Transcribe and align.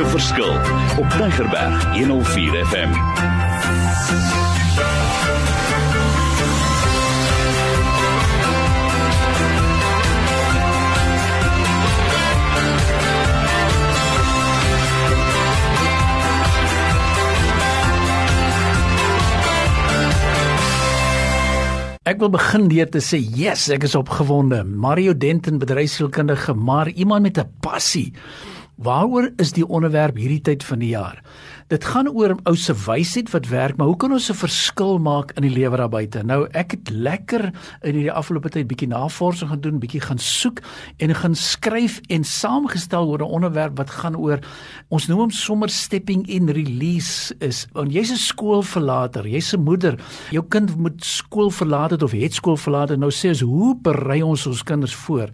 elke 0.00 0.18
verskil 0.18 0.52
op 0.98 1.08
Tigerberg 1.10 1.84
104 1.92 2.66
FM. 2.66 2.92
Ek 22.02 22.18
wil 22.18 22.30
begin 22.30 22.68
deur 22.68 22.88
te 22.88 22.98
sê, 22.98 23.20
"Yes, 23.20 23.68
ek 23.68 23.82
is 23.82 23.94
opgewonde." 23.94 24.64
Mario 24.64 25.16
Denton, 25.16 25.58
bedryfsielkundige, 25.58 26.54
maar 26.54 26.88
iemand 26.88 27.22
met 27.22 27.38
'n 27.38 27.50
passie. 27.60 28.12
Waaroor 28.80 29.26
is 29.36 29.50
die 29.52 29.66
onderwerp 29.68 30.16
hierdie 30.16 30.40
tyd 30.40 30.62
van 30.64 30.80
die 30.80 30.94
jaar? 30.94 31.18
Dit 31.68 31.84
gaan 31.84 32.08
oor 32.08 32.32
ou 32.48 32.54
se 32.56 32.72
wysheid 32.72 33.28
wat 33.30 33.50
werk, 33.50 33.76
maar 33.76 33.90
hoe 33.90 33.96
kan 34.00 34.12
ons 34.12 34.30
'n 34.30 34.34
verskil 34.34 34.98
maak 34.98 35.32
in 35.36 35.42
die 35.42 35.52
lewe 35.52 35.76
daar 35.76 35.88
buite? 35.88 36.22
Nou, 36.24 36.48
ek 36.50 36.70
het 36.70 36.90
lekker 36.90 37.52
in 37.82 37.94
hierdie 37.94 38.12
afgelope 38.12 38.48
tyd 38.48 38.66
bietjie 38.66 38.88
navorsing 38.88 39.50
gaan 39.50 39.60
doen, 39.60 39.78
bietjie 39.78 40.00
gaan 40.00 40.18
soek 40.18 40.62
en 40.98 41.14
gaan 41.14 41.34
skryf 41.34 42.00
en 42.08 42.24
saamgestel 42.24 43.08
oor 43.08 43.18
'n 43.18 43.30
onderwerp 43.30 43.76
wat 43.76 43.90
gaan 43.90 44.16
oor 44.16 44.38
ons 44.88 45.06
noem 45.06 45.18
hom 45.18 45.30
sommer 45.30 45.68
stepping 45.68 46.26
in 46.28 46.48
release 46.48 47.34
is. 47.38 47.66
Want 47.72 47.92
jy's 47.92 48.10
'n 48.10 48.16
skoolverlater, 48.16 49.26
jy's 49.26 49.52
'n 49.52 49.62
moeder, 49.62 49.98
jou 50.30 50.44
kind 50.48 50.76
moet 50.76 51.04
skool 51.04 51.50
verlaat 51.50 51.90
het 51.90 52.02
of 52.02 52.12
het 52.12 52.34
skool 52.34 52.56
verlaat 52.56 52.96
nou 52.96 53.10
sê 53.10 53.28
ons, 53.28 53.40
hoe 53.40 53.76
berei 53.76 54.22
ons 54.22 54.46
ons 54.46 54.62
kinders 54.62 54.94
voor? 54.94 55.28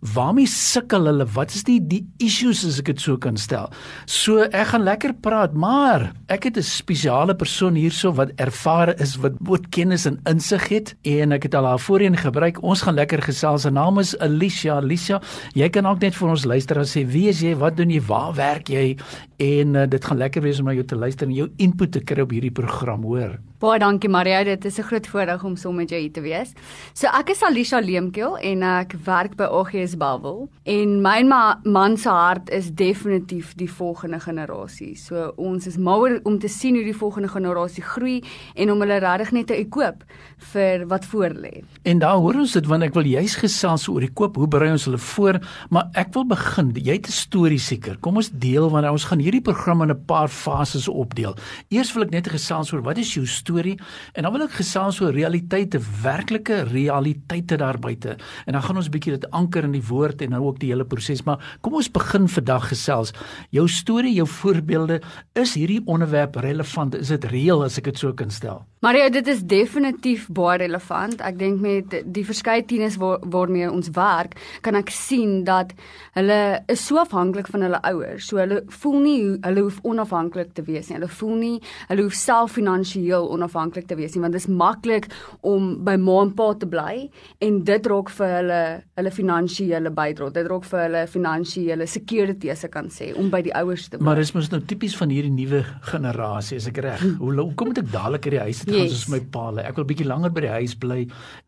Waarmee 0.00 0.46
sukkel 0.46 1.04
hulle? 1.04 1.26
Wat 1.26 1.54
is 1.54 1.62
die 1.62 1.86
die 1.86 2.06
issues 2.18 2.64
as 2.64 2.85
ek 2.86 2.94
dit 2.94 3.02
so 3.02 3.18
kan 3.18 3.36
stel? 3.40 3.66
So 4.06 4.46
ek 4.46 4.70
gaan 4.70 4.86
lekker 4.86 5.14
praat, 5.22 5.56
maar 5.58 6.12
ek 6.30 6.46
het 6.46 6.56
'n 6.58 6.62
spesiale 6.62 7.34
persoon 7.34 7.74
hierso 7.74 8.12
wat 8.12 8.30
ervare 8.38 8.94
is 9.02 9.16
wat 9.16 9.38
boot 9.40 9.66
kennis 9.70 10.06
en 10.06 10.20
insig 10.26 10.68
het 10.68 10.94
en 11.02 11.32
ek 11.32 11.42
het 11.42 11.54
al 11.54 11.66
haar 11.66 11.82
voorheen 11.82 12.16
gebruik. 12.16 12.62
Ons 12.62 12.82
gaan 12.82 12.94
lekker 12.94 13.22
gesels. 13.22 13.64
Haar 13.64 13.72
naam 13.72 13.98
is 13.98 14.14
Alicia. 14.18 14.76
Alicia, 14.76 15.20
jy 15.54 15.68
kan 15.68 15.86
ook 15.86 16.00
net 16.00 16.14
vir 16.14 16.28
ons 16.28 16.44
luisteraars 16.44 16.96
sê 16.96 17.04
wie 17.06 17.28
is 17.28 17.40
jy? 17.40 17.56
Wat 17.56 17.76
doen 17.76 17.90
jy? 17.90 18.00
Waar 18.00 18.34
werk 18.34 18.68
jy? 18.68 18.96
En 19.36 19.74
uh, 19.74 19.82
dit 19.88 20.04
gaan 20.04 20.16
lekker 20.16 20.42
wees 20.42 20.58
om 20.58 20.64
na 20.64 20.72
jou 20.72 20.84
te 20.84 20.96
luister 20.96 21.26
en 21.26 21.34
jou 21.34 21.50
input 21.56 21.92
te 21.92 22.00
kry 22.00 22.24
op 22.24 22.32
hierdie 22.32 22.54
program, 22.54 23.02
hoor. 23.04 23.36
Baie 23.56 23.80
dankie 23.80 24.10
Maria, 24.12 24.42
dit 24.44 24.64
is 24.64 24.78
'n 24.78 24.82
groot 24.82 25.06
voorreg 25.06 25.44
om 25.44 25.56
saam 25.56 25.74
met 25.74 25.88
jou 25.88 26.00
hier 26.00 26.12
te 26.12 26.20
wees. 26.20 26.52
So 26.92 27.06
ek 27.06 27.30
is 27.30 27.42
Alicia 27.42 27.80
Leemkeel 27.80 28.36
en 28.38 28.62
ek 28.62 28.94
werk 29.04 29.36
by 29.36 29.44
OGS 29.44 29.96
Bubble 29.96 30.48
en 30.64 31.00
my 31.00 31.22
ma 31.22 31.58
man 31.64 31.96
se 31.96 32.08
hart 32.08 32.50
is 32.50 32.70
definitief 32.70 33.54
die 33.54 33.70
volgende 33.70 34.20
generasie. 34.20 34.94
So 34.94 35.32
ons 35.36 35.66
is 35.66 35.76
mal 35.78 36.20
om 36.22 36.38
te 36.38 36.48
sien 36.48 36.74
hoe 36.74 36.84
die 36.84 36.96
volgende 36.96 37.28
generasie 37.28 37.82
groei 37.82 38.22
en 38.54 38.70
om 38.70 38.80
hulle 38.80 38.98
regtig 38.98 39.32
net 39.32 39.46
te 39.46 39.54
equip 39.54 40.04
vir 40.52 40.86
wat 40.86 41.04
voor 41.04 41.30
lê. 41.30 41.64
En 41.82 41.98
daar 41.98 42.16
hoor 42.16 42.34
ons 42.34 42.52
dit 42.52 42.66
want 42.66 42.82
ek 42.82 42.94
wil 42.94 43.04
juis 43.04 43.36
gesels 43.36 43.88
oor 43.88 44.00
die 44.00 44.12
koop, 44.12 44.36
hoe 44.36 44.48
berei 44.48 44.70
ons 44.70 44.84
hulle 44.84 44.98
voor, 44.98 45.40
maar 45.70 45.88
ek 45.94 46.12
wil 46.12 46.26
begin. 46.26 46.72
Jy 46.74 46.92
het 46.92 47.08
'n 47.08 47.12
storie 47.12 47.58
seker. 47.58 47.96
Kom 48.00 48.16
ons 48.16 48.30
deel 48.30 48.70
want 48.70 48.86
ons 48.86 49.04
gaan 49.04 49.20
hierdie 49.26 49.42
program 49.42 49.82
in 49.82 49.90
'n 49.90 50.04
paar 50.06 50.28
fases 50.28 50.88
opdeel. 50.88 51.34
Eers 51.68 51.92
wil 51.94 52.04
ek 52.04 52.10
net 52.10 52.28
gesels 52.28 52.72
oor 52.72 52.82
wat 52.82 52.98
is 52.98 53.14
jou 53.14 53.26
storie 53.26 53.78
en 54.14 54.22
dan 54.22 54.32
wil 54.32 54.42
ek 54.42 54.58
gesels 54.60 55.00
oor 55.00 55.12
realiteite, 55.12 55.80
werklike 56.02 56.62
realiteite 56.70 57.56
daar 57.56 57.78
buite. 57.78 58.16
En 58.46 58.52
dan 58.52 58.62
gaan 58.62 58.76
ons 58.76 58.86
'n 58.86 58.90
bietjie 58.90 59.18
dit 59.18 59.30
anker 59.30 59.64
in 59.64 59.72
die 59.72 59.86
woord 59.88 60.22
en 60.22 60.30
nou 60.30 60.42
ook 60.46 60.60
die 60.60 60.70
hele 60.70 60.84
proses, 60.84 61.24
maar 61.24 61.58
kom 61.60 61.74
ons 61.74 61.90
begin 61.90 62.28
vandag 62.28 62.68
gesels. 62.68 63.12
Jou 63.50 63.68
storie, 63.68 64.14
jou 64.14 64.26
voorbeelde, 64.26 65.00
is 65.34 65.54
hierdie 65.54 65.82
onderwerp 65.84 66.36
relevant? 66.36 66.94
Is 66.94 67.08
dit 67.08 67.24
reëel 67.24 67.64
as 67.64 67.78
ek 67.78 67.84
dit 67.84 67.98
so 67.98 68.12
kan 68.12 68.30
stel? 68.30 68.64
Mario, 68.84 69.08
dit 69.08 69.26
is 69.26 69.40
definitief 69.42 70.28
baie 70.30 70.58
relevant. 70.58 71.20
Ek 71.24 71.38
dink 71.40 71.62
met 71.64 71.94
die 72.04 72.24
verskeie 72.28 72.62
tieners 72.68 72.98
waar, 73.00 73.18
waarmee 73.24 73.70
ons 73.72 73.88
werk, 73.96 74.36
kan 74.62 74.76
ek 74.78 74.92
sien 74.94 75.40
dat 75.48 75.72
hulle 76.14 76.60
is 76.68 76.84
so 76.86 77.00
afhanklik 77.00 77.48
van 77.50 77.64
hulle 77.66 77.80
ouers. 77.88 78.28
So 78.28 78.38
hulle 78.38 78.60
voel 78.82 79.00
nie 79.00 79.15
hulle 79.44 79.64
hoef 79.66 79.80
onafhanklik 79.86 80.52
te 80.56 80.64
wees 80.66 80.88
nie. 80.88 80.98
Hulle 80.98 81.10
voel 81.18 81.36
nie 81.40 81.54
hulle 81.90 82.06
hoef 82.06 82.16
self 82.18 82.56
finansiëel 82.56 83.28
onafhanklik 83.32 83.88
te 83.90 83.98
wees 83.98 84.14
nie, 84.16 84.22
want 84.24 84.36
dit 84.36 84.42
is 84.42 84.50
maklik 84.50 85.08
om 85.46 85.74
by 85.86 85.96
ma 86.00 86.20
en 86.24 86.32
pa 86.36 86.48
te 86.58 86.68
bly 86.70 87.06
en 87.44 87.60
dit 87.68 87.90
raak 87.92 88.12
vir 88.18 88.34
hulle 88.38 88.60
hulle 88.96 89.12
finansiële 89.12 89.92
bydrae. 89.96 90.34
Dit 90.36 90.50
raak 90.50 90.66
vir 90.70 90.82
hulle 90.84 91.04
finansiële 91.10 91.88
security 91.90 92.50
as 92.52 92.64
ek 92.66 92.74
kan 92.76 92.90
sê 92.92 93.12
om 93.18 93.30
by 93.32 93.42
die 93.46 93.54
ouers 93.56 93.88
te 93.88 93.98
bly. 93.98 94.06
Maar 94.08 94.22
dis 94.22 94.34
mos 94.36 94.50
nou 94.52 94.62
tipies 94.64 94.96
van 94.98 95.12
hierdie 95.12 95.32
nuwe 95.34 95.62
generasie, 95.90 96.60
as 96.60 96.68
ek 96.70 96.80
reg. 96.84 97.04
Hoe 97.20 97.34
hoe 97.36 97.54
kom 97.58 97.72
dit 97.72 97.82
ek 97.84 97.92
dadelik 97.92 98.26
uit 98.26 98.36
die 98.36 98.42
huis 98.46 98.62
uit 98.64 98.70
gaan 98.72 98.82
yes. 98.82 98.94
soos 98.96 99.10
my 99.12 99.20
pa 99.32 99.46
lê? 99.54 99.66
Ek 99.68 99.78
wil 99.78 99.86
bietjie 99.88 100.08
langer 100.08 100.32
by 100.34 100.46
die 100.46 100.54
huis 100.56 100.76
bly. 100.80 101.00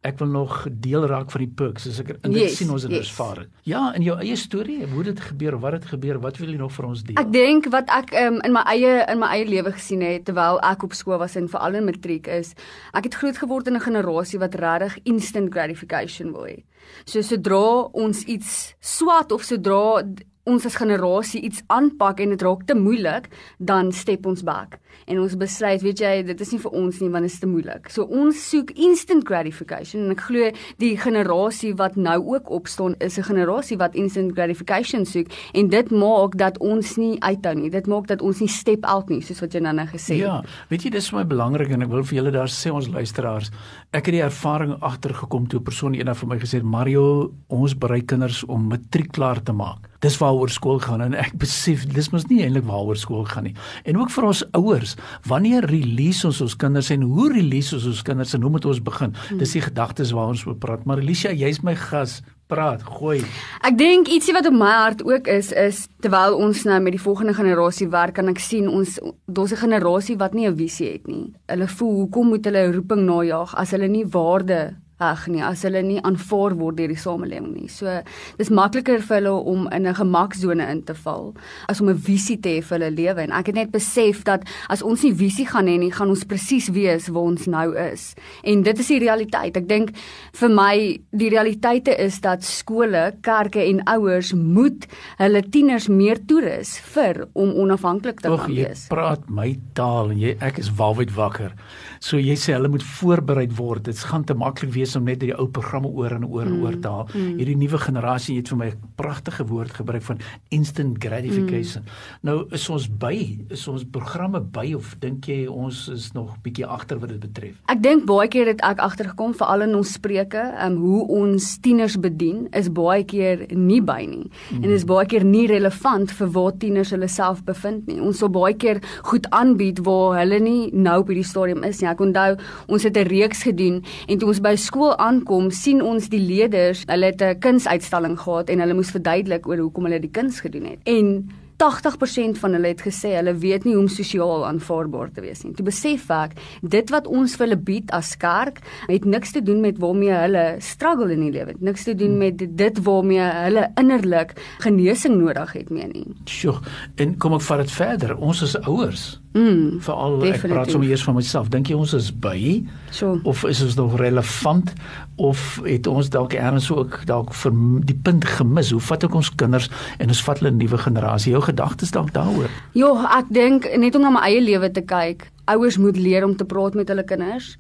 Ek 0.07 0.19
wil 0.23 0.31
nog 0.33 0.61
deel 0.85 1.07
raak 1.11 1.33
van 1.35 1.45
die 1.45 1.51
perks 1.61 1.89
as 1.91 2.01
ek 2.03 2.15
en 2.19 2.35
dit 2.35 2.45
yes. 2.45 2.59
sien 2.61 2.71
ons 2.75 2.85
in 2.87 2.95
yes. 2.95 3.11
vader. 3.17 3.49
Ja, 3.69 3.89
in 3.97 4.05
jou 4.07 4.17
eie 4.21 4.37
storie, 4.39 4.79
hoe 4.93 5.05
dit 5.07 5.21
gebeur, 5.21 5.59
wat 5.63 5.79
het 5.79 5.89
gebeur, 5.91 6.21
wat 6.23 6.39
wil 6.39 6.53
jy 6.53 6.59
nog 6.61 6.73
vir 6.77 6.89
ons 6.89 7.03
deel? 7.03 7.19
Ek 7.21 7.33
dink 7.35 7.58
wat 7.67 7.91
ek 7.91 8.13
um, 8.15 8.41
in 8.47 8.53
my 8.53 8.63
eie 8.71 9.05
in 9.11 9.19
my 9.19 9.27
eie 9.35 9.47
lewe 9.49 9.73
gesien 9.73 10.03
het 10.05 10.25
terwyl 10.25 10.61
ek 10.63 10.85
op 10.87 10.95
skool 10.95 11.19
was 11.19 11.37
en 11.37 11.49
veral 11.49 11.75
in 11.75 11.85
matriek 11.85 12.29
is, 12.29 12.55
ek 12.95 13.05
het 13.05 13.15
groot 13.15 13.39
geword 13.39 13.67
in 13.67 13.77
'n 13.77 13.81
generasie 13.81 14.39
wat 14.39 14.55
regtig 14.55 14.99
instant 15.05 15.53
gratification 15.53 16.33
wil 16.33 16.47
hê. 16.47 16.63
So 17.05 17.21
sodra 17.21 17.91
ons 17.93 18.25
iets 18.25 18.75
swat 18.81 19.33
of 19.33 19.43
sodra 19.43 20.05
ons 20.49 20.67
as 20.69 20.79
generasie 20.81 21.43
iets 21.47 21.63
aanpak 21.69 22.21
en 22.25 22.35
dit 22.35 22.43
raak 22.43 22.67
te 22.67 22.77
moeilik, 22.79 23.29
dan 23.59 23.93
step 23.93 24.27
ons 24.27 24.45
back 24.47 24.79
en 25.09 25.21
ons 25.23 25.37
besluit, 25.41 25.83
weet 25.85 26.03
jy, 26.03 26.13
dit 26.29 26.43
is 26.45 26.53
nie 26.53 26.61
vir 26.63 26.75
ons 26.77 27.01
nie 27.03 27.11
want 27.13 27.27
dit 27.27 27.33
is 27.33 27.41
te 27.41 27.49
moeilik. 27.49 27.89
So 27.93 28.05
ons 28.05 28.41
soek 28.51 28.73
instant 28.77 29.25
gratification 29.29 30.07
en 30.07 30.15
ek 30.15 30.25
glo 30.29 30.51
die 30.83 30.93
generasie 31.01 31.73
wat 31.79 31.97
nou 32.01 32.19
ook 32.35 32.51
opstaan 32.55 32.97
is 33.05 33.19
'n 33.19 33.29
generasie 33.31 33.79
wat 33.79 33.95
instant 33.95 34.33
gratification 34.33 35.07
soek 35.07 35.29
en 35.55 35.69
dit 35.69 35.91
maak 35.91 36.37
dat 36.37 36.59
ons 36.59 36.97
nie 36.97 37.21
uithou 37.21 37.55
nie. 37.55 37.71
Dit 37.71 37.87
maak 37.87 38.07
dat 38.07 38.23
ons 38.23 38.41
nie 38.41 38.49
step 38.49 38.85
out 38.85 39.09
nie, 39.09 39.21
soos 39.21 39.41
wat 39.41 39.53
jy 39.53 39.61
nou-nou 39.61 39.87
gesê 39.87 40.17
het. 40.17 40.27
Ja, 40.27 40.43
weet 40.69 40.83
jy, 40.83 40.91
dis 40.91 41.11
vir 41.11 41.19
my 41.19 41.25
belangrik 41.25 41.71
en 41.71 41.83
ek 41.83 41.89
wil 41.89 42.03
vir 42.03 42.17
julle 42.17 42.31
daar 42.31 42.49
sê 42.49 42.71
ons 42.73 42.89
luisteraars, 42.89 43.51
ek 43.93 44.07
het 44.07 44.13
die 44.13 44.23
ervaring 44.23 44.77
agtergekom 44.81 45.49
toe 45.49 45.61
'n 45.61 45.65
persoon 45.65 45.95
eendag 45.95 46.17
vir 46.17 46.29
my 46.29 46.39
gesê 46.39 46.55
het, 46.59 46.65
"Mario, 46.65 47.33
ons 47.49 47.75
berei 47.75 48.03
kinders 48.03 48.45
om 48.45 48.69
matriek 48.69 49.13
klaar 49.13 49.43
te 49.43 49.53
maak." 49.53 49.89
Dis 50.05 50.19
waaroor 50.21 50.51
skool 50.55 50.79
gaan 50.79 51.03
en 51.03 51.15
ek 51.19 51.35
besef 51.43 51.83
dis 51.91 52.11
mos 52.13 52.29
nie 52.31 52.45
eintlik 52.45 52.67
waaroor 52.69 52.99
skool 53.01 53.25
gaan 53.27 53.49
nie. 53.49 53.55
En 53.83 53.99
ook 53.99 54.13
vir 54.15 54.29
ons 54.29 54.45
ouers, 54.55 54.95
wanneer 55.27 55.67
release 55.67 56.27
ons 56.29 56.41
ons 56.45 56.55
kinders 56.55 56.91
en 56.95 57.03
hoe 57.03 57.33
release 57.33 57.75
ons 57.75 57.89
ons 57.91 58.03
kinders 58.07 58.35
en 58.35 58.47
hoe 58.47 58.53
moet 58.55 58.69
ons 58.71 58.83
begin? 58.83 59.15
Hmm. 59.29 59.43
Dis 59.43 59.57
die 59.59 59.65
gedagtes 59.65 60.15
waaroor 60.15 60.37
ons 60.37 60.47
moet 60.47 60.61
praat. 60.63 60.85
Maar 60.87 61.03
Alicia, 61.03 61.35
jy's 61.35 61.65
my 61.67 61.75
gas. 61.75 62.21
Praat, 62.49 62.81
gooi. 62.81 63.19
Ek 63.61 63.75
dink 63.77 64.09
ietsie 64.09 64.33
wat 64.33 64.47
op 64.49 64.55
my 64.57 64.71
hart 64.73 65.03
ook 65.05 65.27
is 65.29 65.51
is 65.53 65.83
terwyl 66.01 66.39
ons 66.39 66.63
nou 66.65 66.79
met 66.81 66.95
die 66.97 67.03
volgende 67.03 67.35
generasie 67.37 67.91
werk, 67.93 68.15
kan 68.17 68.31
ek 68.33 68.41
sien 68.41 68.71
ons 68.73 68.97
daar's 69.27 69.53
'n 69.53 69.69
generasie 69.69 70.17
wat 70.17 70.33
nie 70.33 70.49
'n 70.49 70.57
visie 70.57 70.93
het 70.93 71.07
nie. 71.07 71.35
Hulle 71.47 71.69
voel 71.69 71.95
hoekom 72.01 72.29
moet 72.29 72.45
hulle 72.45 72.73
roeping 72.73 73.05
najag 73.05 73.55
as 73.55 73.71
hulle 73.71 73.89
nie 73.89 74.07
waarde 74.07 74.77
ag 74.99 75.27
nee, 75.31 75.43
as 75.45 75.63
hulle 75.67 75.83
nie 75.87 76.01
aanvaar 76.03 76.57
word 76.59 76.79
deur 76.81 76.91
die 76.91 76.99
samelewing 76.99 77.53
nie. 77.55 77.69
So 77.71 78.01
dis 78.39 78.51
makliker 78.51 79.03
vir 79.05 79.21
hulle 79.21 79.35
om 79.53 79.69
in 79.71 79.87
'n 79.87 79.95
gemaksone 79.95 80.67
in 80.71 80.83
te 80.83 80.95
val 80.95 81.35
as 81.69 81.81
om 81.81 81.89
'n 81.89 81.97
visie 81.97 82.37
te 82.37 82.49
hê 82.59 82.63
vir 82.63 82.79
hulle 82.79 82.91
lewe 82.91 83.21
en 83.23 83.33
ek 83.33 83.47
het 83.47 83.55
net 83.55 83.71
besef 83.71 84.25
dat 84.25 84.43
as 84.69 84.83
ons 84.83 85.03
nie 85.03 85.13
visie 85.13 85.47
gaan 85.47 85.67
hê 85.67 85.79
nie, 85.79 85.91
gaan 85.91 86.09
ons 86.09 86.25
presies 86.25 86.69
weet 86.69 87.09
waar 87.09 87.23
ons 87.23 87.47
nou 87.47 87.77
is. 87.77 88.15
En 88.45 88.63
dit 88.63 88.79
is 88.79 88.87
die 88.87 88.99
realiteit. 88.99 89.57
Ek 89.57 89.69
dink 89.69 89.93
vir 90.33 90.49
my 90.49 91.01
die 91.13 91.29
realiteite 91.29 91.95
is 91.99 92.21
dat 92.21 92.43
skole, 92.43 93.15
kerke 93.23 93.61
en 93.61 93.83
ouers 93.87 94.33
moet 94.33 94.87
hulle 95.19 95.43
tieners 95.43 95.89
meer 95.89 96.19
toerus 96.27 96.79
vir 96.95 97.29
om 97.35 97.53
onafhanklik 97.55 98.21
te 98.21 98.29
kan 98.29 98.51
wees. 98.51 98.89
Jy 98.89 98.95
praat 98.95 99.29
my 99.31 99.57
taal 99.75 100.11
en 100.11 100.19
jy 100.19 100.37
ek 100.41 100.59
is 100.59 100.71
walwyd 100.71 101.15
wakker. 101.15 101.53
So 102.01 102.17
jy 102.17 102.35
sê 102.35 102.55
hulle 102.55 102.69
moet 102.69 102.83
voorberei 102.83 103.49
word. 103.57 103.85
Dit 103.85 103.99
gaan 103.99 104.25
te 104.25 104.35
maklik 104.35 104.73
wees 104.73 104.88
om 104.97 105.05
net 105.05 105.21
die 105.21 105.33
ou 105.35 105.49
programme 105.49 105.89
oor 105.89 106.13
en 106.17 106.27
oor 106.27 106.47
en 106.47 106.57
mm. 106.57 106.63
oor 106.65 106.79
te 106.81 106.89
haal. 106.89 107.09
Mm. 107.13 107.37
Hierdie 107.41 107.57
nuwe 107.57 107.79
generasie 107.79 108.37
het 108.39 108.49
vir 108.49 108.59
my 108.59 108.69
'n 108.71 108.93
pragtige 108.97 109.47
woord 109.47 109.73
gebruik 109.75 110.03
van 110.03 110.19
instant 110.49 110.97
gratification. 110.99 111.83
Mm. 111.83 111.89
Nou 112.23 112.47
is 112.51 112.69
ons 112.69 112.89
by, 112.89 113.39
is 113.51 113.69
ons 113.69 113.85
programme 113.85 114.41
by 114.41 114.75
of 114.75 114.97
dink 115.01 115.27
jy 115.27 115.47
ons 115.47 115.89
is 115.89 116.13
nog 116.13 116.37
bietjie 116.43 116.67
agter 116.67 116.99
wat 116.99 117.09
dit 117.09 117.21
betref? 117.21 117.55
Ek 117.67 117.83
dink 117.83 118.07
baie 118.07 118.29
keer 118.29 118.47
het 118.47 118.61
ek 118.61 118.79
agtergekom 118.79 119.35
veral 119.35 119.63
in 119.63 119.75
ons 119.75 119.93
spreuke, 119.93 120.43
um, 120.65 120.77
hoe 120.77 121.07
ons 121.09 121.59
tieners 121.59 121.97
bedien 121.97 122.49
is 122.53 122.69
baie 122.69 123.05
keer 123.05 123.47
nie 123.51 123.81
by 123.81 124.07
nie. 124.07 124.31
Mm. 124.53 124.65
En 124.65 124.71
is 124.71 124.85
baie 124.85 125.07
keer 125.07 125.25
nie 125.25 125.47
relevant 125.47 126.11
vir 126.11 126.29
waar 126.29 126.53
tieners 126.59 126.91
hulle 126.91 127.09
self 127.09 127.45
bevind 127.45 127.87
nie. 127.87 128.01
Ons 128.01 128.19
sal 128.19 128.29
baie 128.29 128.55
keer 128.55 128.81
goed 129.03 129.27
aanbied 129.31 129.83
waar 129.87 130.19
hulle 130.21 130.41
nie 130.41 130.71
nou 130.73 131.01
op 131.01 131.09
hierdie 131.09 131.27
stadium 131.27 131.65
is 131.65 131.81
nie. 131.83 131.89
Ek 131.91 132.01
onthou 132.01 132.37
ons 132.69 132.83
het 132.83 132.97
'n 132.97 133.09
reeks 133.09 133.43
gedoen 133.43 133.83
en 134.09 134.19
toe 134.19 134.29
ons 134.29 134.41
by 134.41 134.55
skool 134.57 134.78
aankom, 134.87 135.51
sien 135.51 135.83
ons 135.83 136.09
die 136.09 136.23
leerders, 136.23 136.85
hulle 136.87 137.07
het 137.07 137.23
'n 137.23 137.39
kunsuitstalling 137.39 138.19
gehad 138.21 138.51
en 138.51 138.61
hulle 138.61 138.75
moes 138.75 138.91
verduidelik 138.91 139.47
oor 139.49 139.59
hoekom 139.59 139.85
hulle 139.85 140.01
die 140.01 140.11
kuns 140.11 140.41
gedoen 140.41 140.65
het. 140.65 140.79
En 140.85 141.29
80% 141.59 142.39
van 142.39 142.53
hulle 142.53 142.71
het 142.71 142.83
gesê 142.87 143.17
hulle 143.17 143.35
weet 143.35 143.65
nie 143.67 143.75
hoe 143.75 143.83
om 143.83 143.89
sosiaal 143.91 144.45
aanvaarbaar 144.47 145.11
te 145.15 145.25
wees 145.25 145.43
nie. 145.43 145.55
Toe 145.59 145.67
besef 145.67 146.07
ek 146.15 146.37
dit 146.63 146.91
wat 146.95 147.09
ons 147.11 147.35
vir 147.35 147.47
hulle 147.47 147.59
bied 147.71 147.91
as 147.97 148.13
kerk 148.23 148.61
het 148.87 149.05
niks 149.05 149.35
te 149.35 149.43
doen 149.43 149.61
met 149.65 149.81
waarmee 149.83 150.15
hulle 150.15 150.45
struggle 150.63 151.11
in 151.13 151.25
die 151.27 151.33
lewe. 151.35 151.57
Niks 151.59 151.89
te 151.89 151.97
doen 151.99 152.15
met 152.21 152.39
dit 152.39 152.83
waarmee 152.87 153.27
hulle 153.41 153.67
innerlik 153.81 154.37
genesing 154.63 155.19
nodig 155.19 155.53
het 155.59 155.71
mee 155.75 155.91
nie. 155.91 156.07
Sjoe, 156.31 156.61
en 156.95 157.19
kom 157.19 157.35
ek 157.35 157.47
vat 157.51 157.65
dit 157.67 157.75
verder. 157.81 158.15
Ons 158.17 158.45
is 158.47 158.55
ouers. 158.63 159.09
Mm, 159.37 159.81
Veral 159.85 160.23
ek 160.25 160.47
praat 160.49 160.71
sommer 160.73 160.89
eers 160.89 161.03
van 161.05 161.15
myself. 161.19 161.51
Dink 161.53 161.69
jy 161.69 161.77
ons 161.77 161.93
is 161.95 162.09
by? 162.11 162.65
Sure. 162.91 163.21
Of 163.29 163.45
is 163.45 163.61
ons 163.63 163.77
nog 163.77 163.99
relevant 164.01 164.73
of 165.21 165.61
het 165.67 165.87
ons 165.87 166.09
dalk 166.11 166.33
eers 166.33 166.71
ook 166.73 167.03
dalk 167.07 167.35
vir 167.35 167.53
die 167.91 167.97
punt 167.97 168.25
gemis? 168.25 168.73
Hoe 168.73 168.81
vat 168.81 169.05
ek 169.05 169.15
ons 169.15 169.31
kinders 169.35 169.69
en 169.99 170.09
ons 170.09 170.23
vat 170.29 170.41
hulle 170.41 170.53
'n 170.53 170.57
nuwe 170.63 170.79
generasie? 170.79 171.33
Jou 171.33 171.43
gedagtes 171.43 171.91
dalk 171.91 172.13
daaroor? 172.13 172.49
Ja, 172.73 173.19
ek 173.19 173.27
dink 173.31 173.69
net 173.77 173.95
om 173.95 174.03
na 174.03 174.11
my 174.11 174.21
eie 174.27 174.41
lewe 174.41 174.71
te 174.71 174.81
kyk. 174.81 175.31
Ouers 175.47 175.77
moet 175.77 175.97
leer 175.97 176.25
om 176.25 176.37
te 176.37 176.45
praat 176.45 176.75
met 176.75 176.89
hulle 176.89 177.05
kinders. 177.05 177.57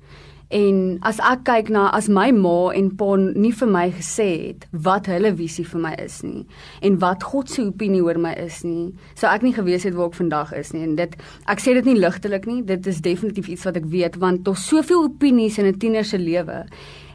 En 0.50 0.96
as 1.04 1.18
ek 1.20 1.42
kyk 1.44 1.68
na 1.68 1.90
as 1.92 2.06
my 2.08 2.30
ma 2.32 2.70
en 2.72 2.86
pa 2.96 3.16
nie 3.20 3.50
vir 3.52 3.68
my 3.68 3.90
gesê 3.92 4.28
het 4.46 4.62
wat 4.72 5.06
hulle 5.12 5.34
visie 5.36 5.64
vir 5.68 5.80
my 5.84 5.90
is 6.00 6.22
nie 6.24 6.46
en 6.80 6.96
wat 7.02 7.22
God 7.22 7.50
se 7.52 7.60
opinie 7.66 8.00
oor 8.00 8.16
my 8.16 8.32
is 8.32 8.62
nie, 8.64 8.94
sou 9.14 9.28
ek 9.28 9.42
nie 9.44 9.52
gewees 9.52 9.84
het 9.84 9.92
waar 9.94 10.08
ek 10.08 10.14
vandag 10.14 10.54
is 10.56 10.72
nie. 10.72 10.86
En 10.86 10.94
dit 10.96 11.16
ek 11.52 11.60
sê 11.60 11.74
dit 11.76 11.84
nie 11.84 11.98
ligtelik 12.00 12.46
nie, 12.48 12.62
dit 12.64 12.86
is 12.86 13.02
definitief 13.04 13.48
iets 13.52 13.66
wat 13.68 13.76
ek 13.76 13.90
weet 13.92 14.16
want 14.16 14.46
daar's 14.48 14.64
soveel 14.64 15.04
opinies 15.10 15.58
in 15.58 15.66
'n 15.66 15.78
tiener 15.78 16.04
se 16.04 16.16
lewe. 16.18 16.64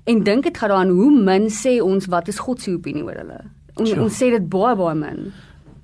En 0.05 0.23
dink 0.23 0.43
dit 0.43 0.57
gaan 0.57 0.69
daaraan 0.69 0.89
hoe 0.93 1.11
min 1.11 1.49
sê 1.49 1.81
ons 1.81 2.05
wat 2.05 2.27
is 2.27 2.39
God 2.39 2.61
se 2.61 2.71
opinie 2.71 3.03
oor 3.03 3.17
hulle. 3.17 3.41
On, 3.77 3.85
Sure. 3.85 4.01
ons 4.03 4.13
sê 4.13 4.29
dit 4.29 4.49
baie 4.49 4.75
baie 4.75 4.95
min. 4.95 5.33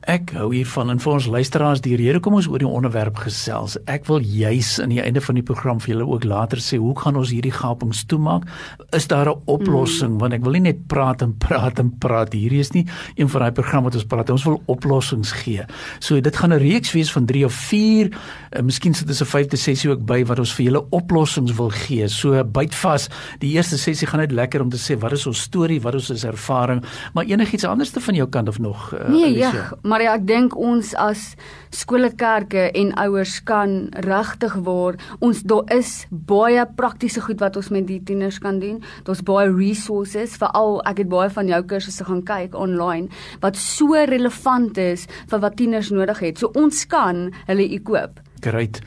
Ek 0.10 0.32
hou 0.34 0.48
hiervan 0.50 0.90
en 0.90 0.98
vir 0.98 1.12
ons 1.12 1.26
luisteraars 1.30 1.84
die 1.86 1.94
rede 2.00 2.18
kom 2.26 2.34
ons 2.34 2.48
oor 2.50 2.58
die 2.64 2.66
onderwerp 2.66 3.20
gesels. 3.28 3.76
Ek 3.86 4.08
wil 4.08 4.24
juis 4.26 4.72
aan 4.82 4.90
die 4.90 5.04
einde 5.04 5.22
van 5.22 5.38
die 5.38 5.44
program 5.46 5.78
vir 5.84 5.92
julle 5.92 6.08
ook 6.10 6.24
later 6.26 6.58
sê 6.66 6.80
hoe 6.82 6.96
gaan 6.98 7.20
ons 7.20 7.30
hierdie 7.30 7.54
gapings 7.54 8.00
toemaak? 8.10 8.48
Is 8.98 9.06
daar 9.06 9.30
'n 9.30 9.38
oplossing? 9.46 10.16
Mm. 10.16 10.20
Want 10.20 10.34
ek 10.34 10.42
wil 10.44 10.58
nie 10.58 10.74
net 10.74 10.88
praat 10.88 11.22
en 11.22 11.38
praat 11.38 11.78
en 11.78 11.92
praat. 12.00 12.34
Hierdie 12.34 12.60
is 12.60 12.74
nie 12.74 12.88
een 13.18 13.30
van 13.30 13.42
daai 13.42 13.52
programme 13.52 13.84
wat 13.84 13.96
ons 13.96 14.06
praat. 14.06 14.30
Ons 14.30 14.46
wil 14.46 14.62
oplossings 14.66 15.32
gee. 15.32 15.62
So 16.00 16.20
dit 16.20 16.36
gaan 16.36 16.54
'n 16.54 16.58
reeks 16.58 16.92
wees 16.92 17.12
van 17.12 17.26
3 17.26 17.46
of 17.46 17.54
4. 17.54 18.10
Uh, 18.10 18.62
miskien 18.62 18.94
sit 18.96 19.08
ons 19.08 19.22
'n 19.22 19.26
vyfde 19.26 19.58
sessie 19.58 19.92
ook 19.92 20.06
by 20.06 20.26
wat 20.26 20.40
ons 20.40 20.54
vir 20.54 20.66
julle 20.66 20.86
oplossings 20.90 21.56
wil 21.56 21.70
gee. 21.70 22.08
So 22.08 22.44
byt 22.44 22.74
vas. 22.74 23.10
Die 23.40 23.54
eerste 23.54 23.78
sessie 23.78 24.08
gaan 24.08 24.22
net 24.22 24.32
lekker 24.32 24.62
om 24.62 24.70
te 24.70 24.78
sê 24.78 24.98
wat 24.98 25.12
is 25.12 25.28
ons 25.28 25.40
storie, 25.40 25.82
wat 25.82 25.94
is 25.94 26.10
ons 26.10 26.24
ervaring, 26.24 26.84
maar 27.14 27.26
enigiets 27.26 27.64
anderste 27.64 28.00
van 28.00 28.16
jou 28.16 28.28
kant 28.28 28.48
of 28.48 28.60
nog? 28.60 28.94
Uh, 28.94 29.10
Nee, 29.10 29.38
ja, 29.38 29.78
maar 29.84 29.99
ja, 30.04 30.16
ek 30.18 30.26
dink 30.28 30.56
ons 30.58 30.94
as 31.00 31.34
skole, 31.76 32.10
kerke 32.18 32.70
en 32.78 32.94
ouers 33.04 33.38
kan 33.46 33.90
regtig 34.06 34.56
waar 34.66 34.98
ons 35.24 35.44
daar 35.48 35.70
is 35.76 36.06
baie 36.10 36.64
praktiese 36.78 37.22
goed 37.26 37.42
wat 37.44 37.60
ons 37.60 37.70
met 37.74 37.86
die 37.88 38.00
tieners 38.04 38.40
kan 38.42 38.60
doen. 38.62 38.80
Daar's 39.08 39.24
baie 39.26 39.52
resources, 39.52 40.38
veral 40.42 40.80
ek 40.90 41.04
het 41.04 41.12
baie 41.12 41.30
van 41.34 41.52
jou 41.52 41.62
kursusse 41.70 42.08
gaan 42.08 42.24
kyk 42.26 42.58
online 42.58 43.10
wat 43.44 43.60
so 43.60 43.94
relevant 44.10 44.78
is 44.82 45.06
vir 45.30 45.44
wat 45.44 45.60
tieners 45.60 45.94
nodig 45.94 46.24
het. 46.24 46.42
So 46.42 46.52
ons 46.58 46.86
kan 46.90 47.30
hulle 47.48 47.70
equip. 47.70 48.20
Great. 48.42 48.80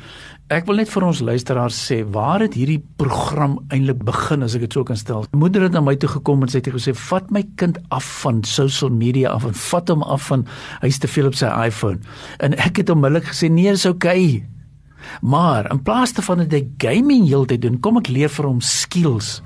Ek 0.53 0.67
wil 0.69 0.83
net 0.83 0.91
vir 0.93 1.05
ons 1.07 1.21
luisteraars 1.25 1.77
sê 1.89 2.03
waar 2.13 2.43
het 2.45 2.53
hierdie 2.59 2.83
program 3.01 3.55
eintlik 3.73 4.03
begin 4.05 4.45
as 4.45 4.53
ek 4.59 4.67
dit 4.67 4.75
so 4.77 4.85
kan 4.85 4.99
stel. 5.01 5.25
Moeder 5.33 5.65
het 5.65 5.73
na 5.73 5.81
my 5.81 5.95
toe 5.97 6.11
gekom 6.13 6.45
en 6.45 6.51
sy 6.53 6.61
het 6.61 6.69
gesê 6.75 6.93
vat 7.07 7.31
my 7.33 7.41
kind 7.57 7.79
af 7.95 8.05
van 8.21 8.43
social 8.45 8.93
media 8.93 9.33
af 9.33 9.47
en 9.49 9.57
vat 9.57 9.89
hom 9.95 10.05
af 10.05 10.27
van 10.29 10.45
hy's 10.83 11.01
te 11.01 11.09
veel 11.09 11.31
op 11.31 11.39
sy 11.41 11.49
iPhone. 11.49 12.05
En 12.45 12.53
ek 12.61 12.83
het 12.83 12.93
onmiddellik 12.93 13.31
gesê 13.31 13.49
nee, 13.49 13.73
is 13.73 13.87
okay. 13.89 14.43
Maar 15.25 15.71
in 15.73 15.81
plaas 15.87 16.13
daarvan 16.19 16.45
dat 16.45 16.53
hy 16.59 16.67
gaming 16.85 17.25
heeltyd 17.31 17.65
doen, 17.65 17.81
kom 17.81 18.03
ek 18.03 18.13
leer 18.13 18.29
vir 18.37 18.51
hom 18.51 18.61
skills. 18.61 19.39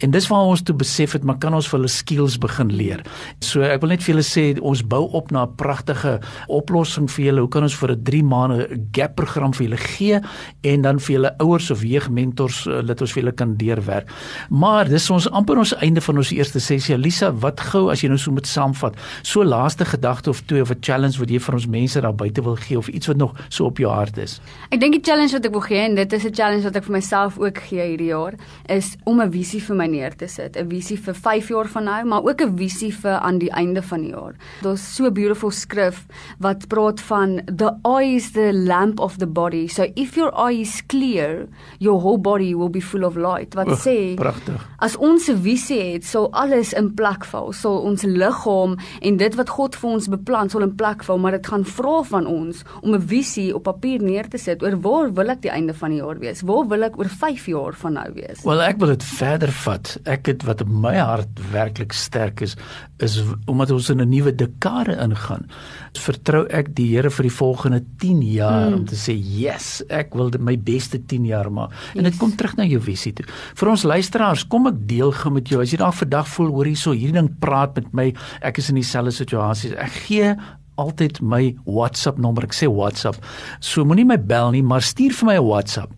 En 0.00 0.10
dis 0.10 0.26
waar 0.30 0.48
ons 0.48 0.62
toe 0.64 0.74
besef 0.74 1.12
het 1.12 1.24
maar 1.28 1.36
kan 1.40 1.54
ons 1.54 1.66
vir 1.68 1.76
hulle 1.76 1.90
skills 1.92 2.38
begin 2.40 2.70
leer. 2.72 3.02
So 3.44 3.60
ek 3.66 3.82
wil 3.82 3.92
net 3.92 4.04
vir 4.04 4.14
julle 4.14 4.24
sê 4.24 4.44
ons 4.64 4.80
bou 4.80 5.02
op 5.12 5.30
na 5.30 5.44
'n 5.44 5.56
pragtige 5.56 6.20
oplossing 6.48 7.10
vir 7.10 7.24
julle. 7.24 7.40
Hoe 7.40 7.48
kan 7.48 7.62
ons 7.62 7.74
vir 7.74 7.92
'n 7.92 8.04
3 8.04 8.22
maande 8.24 8.80
gap 8.92 9.16
program 9.16 9.52
vir 9.52 9.66
julle 9.66 9.76
gee 9.76 10.20
en 10.62 10.82
dan 10.82 10.98
vir 10.98 11.14
julle 11.16 11.34
ouers 11.38 11.70
of 11.70 11.82
jeugmentors 11.82 12.66
uh, 12.66 12.80
dat 12.82 13.00
ons 13.00 13.12
vir 13.12 13.22
julle 13.22 13.32
kan 13.32 13.56
deurwerk. 13.56 14.08
Maar 14.48 14.88
dis 14.88 15.10
ons 15.10 15.30
amper 15.30 15.58
ons 15.58 15.74
einde 15.76 16.00
van 16.00 16.16
ons 16.16 16.30
eerste 16.30 16.60
sessie. 16.60 16.96
Lisa, 16.96 17.32
wat 17.32 17.60
gou 17.60 17.90
as 17.90 18.00
jy 18.00 18.08
nou 18.08 18.18
so 18.18 18.32
moet 18.32 18.46
saamvat. 18.46 18.96
So 19.22 19.44
laaste 19.44 19.84
gedagte 19.84 20.30
of 20.30 20.40
twee 20.46 20.62
of 20.62 20.70
'n 20.70 20.80
challenge 20.80 21.18
wat 21.18 21.28
jy 21.30 21.38
vir 21.38 21.54
ons 21.54 21.66
mense 21.66 22.00
daar 22.00 22.14
buite 22.14 22.42
wil 22.42 22.56
gee 22.56 22.78
of 22.78 22.88
iets 22.88 23.06
wat 23.06 23.16
nog 23.16 23.34
so 23.48 23.64
op 23.64 23.78
jou 23.78 23.90
hart 23.90 24.16
is. 24.18 24.40
Ek 24.70 24.80
dink 24.80 24.92
die 24.92 25.04
challenge 25.04 25.32
wat 25.32 25.44
ek 25.44 25.52
wil 25.52 25.60
gee 25.60 25.84
en 25.84 25.94
dit 25.94 26.12
is 26.12 26.24
'n 26.24 26.34
challenge 26.34 26.64
wat 26.64 26.76
ek 26.76 26.84
vir 26.84 26.92
myself 26.92 27.38
ook 27.38 27.58
gee 27.58 27.82
hierdie 27.82 28.10
jaar 28.10 28.34
is 28.66 28.96
om 29.04 29.20
'n 29.20 29.30
visie 29.30 29.60
vir 29.60 29.76
my 29.76 29.89
neer 29.90 30.16
te 30.16 30.28
sit, 30.28 30.56
'n 30.56 30.68
visie 30.68 30.98
vir 30.98 31.14
5 31.14 31.48
jaar 31.48 31.68
van 31.68 31.84
nou, 31.84 32.04
maar 32.04 32.22
ook 32.22 32.42
'n 32.42 32.56
visie 32.56 32.92
vir 32.92 33.18
aan 33.18 33.38
die 33.38 33.50
einde 33.50 33.82
van 33.82 34.00
die 34.00 34.10
jaar. 34.10 34.34
Daar's 34.62 34.94
so 34.94 35.06
'n 35.06 35.12
beautiful 35.12 35.50
skrif 35.50 36.06
wat 36.38 36.68
praat 36.68 37.00
van 37.00 37.42
the 37.56 37.72
eye 37.84 38.14
is 38.14 38.32
the 38.32 38.52
lamp 38.52 39.00
of 39.00 39.16
the 39.16 39.26
body. 39.26 39.66
So 39.66 39.86
if 39.94 40.14
your 40.14 40.32
eye 40.34 40.60
is 40.60 40.82
clear, 40.86 41.48
your 41.78 42.00
whole 42.00 42.18
body 42.18 42.54
will 42.54 42.70
be 42.70 42.82
full 42.82 43.04
of 43.04 43.16
light. 43.16 43.54
Wat 43.54 43.68
Oeg, 43.68 43.78
sê 43.78 44.14
pragtig. 44.14 44.68
As 44.78 44.96
ons 44.96 45.28
'n 45.28 45.42
visie 45.42 45.92
het, 45.92 46.04
sal 46.04 46.32
alles 46.32 46.72
in 46.72 46.94
plek 46.94 47.24
val. 47.24 47.52
Sal 47.52 47.78
ons 47.78 48.02
liggaam 48.02 48.76
en 49.00 49.16
dit 49.16 49.34
wat 49.34 49.48
God 49.48 49.76
vir 49.76 49.90
ons 49.90 50.08
beplan 50.08 50.50
sal 50.50 50.62
in 50.62 50.74
plek 50.74 51.04
val, 51.04 51.18
maar 51.18 51.36
dit 51.36 51.46
gaan 51.46 51.64
vra 51.64 52.02
van 52.02 52.26
ons 52.26 52.62
om 52.82 52.94
'n 52.94 53.00
visie 53.00 53.54
op 53.54 53.62
papier 53.62 54.02
neer 54.02 54.28
te 54.28 54.38
sit 54.38 54.62
oor 54.62 54.76
waar 54.80 55.12
wil 55.14 55.30
ek 55.30 55.42
die 55.42 55.52
einde 55.52 55.74
van 55.74 55.90
die 55.90 56.00
jaar 56.00 56.18
wees? 56.18 56.42
Waar 56.46 56.66
wil 56.68 56.82
ek 56.82 56.98
oor 56.98 57.08
5 57.08 57.46
jaar 57.46 57.76
van 57.82 57.96
nou 57.98 58.08
wees? 58.16 58.42
Wel 58.44 58.62
ek 58.64 58.78
wil 58.82 58.92
dit 58.94 59.04
verder 59.04 59.52
vat. 59.64 59.79
Ek 60.04 60.26
het 60.30 60.44
wat 60.48 60.60
in 60.64 60.72
my 60.82 60.96
hart 60.98 61.40
werklik 61.52 61.92
sterk 61.96 62.40
is 62.44 62.56
is 63.00 63.16
omdat 63.48 63.70
ons 63.72 63.88
in 63.90 64.00
'n 64.00 64.08
nuwe 64.08 64.32
dekade 64.32 64.92
ingaan. 65.00 65.48
Vertrou 65.96 66.46
ek 66.50 66.74
die 66.74 66.90
Here 66.90 67.10
vir 67.10 67.22
die 67.22 67.32
volgende 67.32 67.80
10 67.98 68.22
jaar 68.22 68.70
mm. 68.70 68.74
om 68.74 68.84
te 68.84 68.94
sê 68.94 69.14
yes, 69.16 69.82
ek 69.88 70.14
wil 70.14 70.30
my 70.38 70.56
beste 70.56 70.98
10 70.98 71.24
jaar 71.26 71.50
maak. 71.50 71.72
En 71.94 72.04
dit 72.04 72.12
Yes. 72.12 72.20
kom 72.20 72.36
terug 72.36 72.56
na 72.56 72.64
jou 72.64 72.80
visie 72.80 73.12
toe. 73.12 73.24
Vir 73.54 73.68
ons 73.68 73.82
luisteraars, 73.82 74.44
kom 74.48 74.66
ek 74.66 74.86
deel 74.86 75.12
gou 75.12 75.32
met 75.32 75.48
jou. 75.48 75.60
As 75.60 75.70
jy 75.70 75.78
dalk 75.78 75.94
vandag 75.94 76.28
voel 76.28 76.50
hoor 76.50 76.66
hierso, 76.66 76.92
hierdie 76.92 77.12
ding 77.12 77.38
praat 77.38 77.74
met 77.74 77.92
my, 77.92 78.14
ek 78.42 78.58
is 78.58 78.68
in 78.68 78.74
dieselfde 78.74 79.12
situasie. 79.12 79.74
Ek 79.76 79.90
gee 80.06 80.36
altyd 80.76 81.20
my 81.20 81.56
WhatsApp 81.64 82.18
nommer. 82.18 82.44
Ek 82.44 82.54
sê 82.56 82.68
WhatsApp. 82.70 83.16
So 83.60 83.84
moenie 83.84 84.06
my 84.06 84.18
bel 84.18 84.50
nie, 84.52 84.62
maar 84.62 84.82
stuur 84.82 85.12
vir 85.12 85.26
my 85.26 85.36
'n 85.36 85.46
WhatsApp 85.46 85.90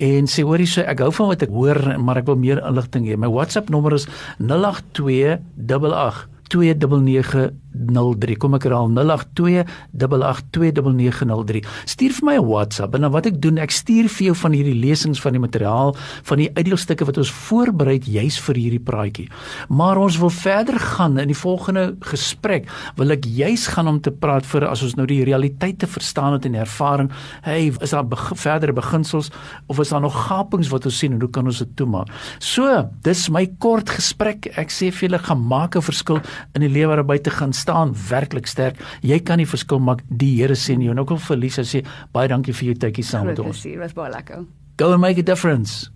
en 0.00 0.26
sê 0.26 0.42
hoorie 0.42 0.66
so 0.66 0.82
ek 0.82 0.98
hou 1.00 1.10
van 1.10 1.28
wat 1.28 1.42
ek 1.42 1.50
hoor, 1.50 1.98
maar 1.98 2.18
ek 2.18 2.26
wil 2.26 2.36
meer 2.36 2.58
inligting 2.66 3.06
hê. 3.06 3.16
My 3.16 3.28
WhatsApp 3.28 3.70
nommer 3.70 3.92
is 3.94 4.06
082 4.38 5.38
88 6.48 7.63
29903. 7.74 8.38
Kom 8.38 8.54
ek 8.56 8.64
herhaal 8.68 8.88
0828829903. 8.94 11.62
Stuur 11.90 12.12
vir 12.18 12.24
my 12.24 12.36
'n 12.38 12.46
WhatsApp 12.46 12.94
en 12.94 13.00
dan 13.00 13.12
wat 13.12 13.26
ek 13.26 13.42
doen, 13.42 13.58
ek 13.58 13.70
stuur 13.70 14.08
vir 14.08 14.26
jou 14.26 14.34
van 14.34 14.52
hierdie 14.52 14.80
lesings 14.80 15.20
van 15.20 15.32
die 15.32 15.40
materiaal, 15.40 15.96
van 16.22 16.38
die 16.38 16.50
uitdeelstukke 16.54 17.04
wat 17.04 17.18
ons 17.18 17.30
voorberei 17.30 17.98
juis 17.98 18.40
vir 18.40 18.54
hierdie 18.54 18.80
praatjie. 18.80 19.28
Maar 19.68 19.96
ons 19.96 20.18
wil 20.18 20.30
verder 20.30 20.78
gaan 20.78 21.18
in 21.18 21.26
die 21.28 21.36
volgende 21.36 21.96
gesprek. 22.00 22.68
Wil 22.96 23.10
ek 23.10 23.24
juis 23.24 23.66
gaan 23.66 23.88
om 23.88 24.00
te 24.00 24.10
praat 24.10 24.46
vir 24.46 24.68
as 24.68 24.82
ons 24.82 24.94
nou 24.94 25.06
die 25.06 25.24
realiteite 25.24 25.86
verstaan 25.86 26.32
het 26.32 26.44
en 26.44 26.54
ervaring, 26.54 27.10
hey, 27.42 27.72
is 27.80 27.90
daar 27.90 28.06
beg 28.06 28.32
verdere 28.34 28.72
beginsels 28.72 29.30
of 29.66 29.78
is 29.78 29.88
daar 29.88 30.00
nog 30.00 30.26
gapings 30.26 30.68
wat 30.68 30.84
ons 30.84 30.98
sien 30.98 31.12
en 31.12 31.20
hoe 31.20 31.30
kan 31.30 31.44
ons 31.44 31.58
dit 31.58 31.76
toemaak? 31.76 32.08
So, 32.38 32.90
dis 33.02 33.28
my 33.28 33.46
kort 33.58 33.90
gesprek. 33.90 34.46
Ek 34.58 34.70
sê 34.70 34.92
vir 34.92 35.08
julle 35.08 35.18
gaan 35.18 35.40
maak 35.40 35.76
'n 35.76 35.82
verskil 35.82 36.20
in 36.54 36.60
die 36.60 36.68
lewe 36.68 36.94
waar 36.94 37.04
buite 37.04 37.30
gaan 37.30 37.52
staan 37.64 37.94
werklik 38.08 38.48
sterk. 38.50 38.80
Jy 39.04 39.20
kan 39.24 39.40
die 39.42 39.48
verskil 39.48 39.80
maak. 39.80 40.04
Die 40.08 40.34
Here 40.38 40.56
sien 40.58 40.84
jou. 40.84 40.92
En 40.94 41.02
ook 41.02 41.16
al 41.16 41.22
vir 41.28 41.40
Lisa 41.46 41.64
sê 41.66 41.84
baie 42.14 42.28
dankie 42.32 42.54
vir 42.54 42.72
jou 42.72 42.78
tydjie 42.86 43.06
saam 43.06 43.30
met 43.30 43.40
ons. 43.40 43.56
plesier, 43.56 43.80
was 43.80 43.96
baie 43.96 44.12
lekker. 44.12 44.44
Go 44.76 44.92
and 44.92 45.00
make 45.00 45.18
a 45.18 45.22
difference. 45.22 45.90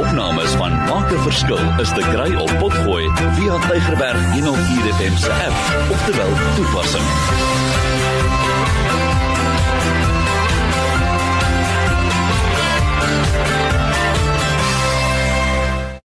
Opnames 0.00 0.52
van 0.60 0.72
Maak 0.88 1.12
'n 1.12 1.22
Verskil 1.26 1.64
is 1.80 1.88
te 1.88 2.02
kry 2.12 2.34
op 2.34 2.52
Potgooi 2.58 3.04
via 3.36 3.54
Tigerberg 3.68 4.20
104 4.32 4.94
FM 4.98 5.16
se 5.16 5.32
app 5.32 5.90
of 5.92 6.04
te 6.04 6.12
wel 6.16 6.32
toepassing. 6.56 8.39